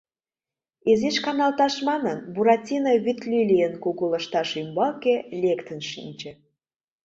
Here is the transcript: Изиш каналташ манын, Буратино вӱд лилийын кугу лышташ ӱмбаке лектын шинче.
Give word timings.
Изиш 0.91 1.17
каналташ 1.25 1.75
манын, 1.87 2.17
Буратино 2.33 2.91
вӱд 3.03 3.19
лилийын 3.31 3.73
кугу 3.83 4.05
лышташ 4.11 4.49
ӱмбаке 4.61 5.15
лектын 5.41 5.79
шинче. 5.89 6.31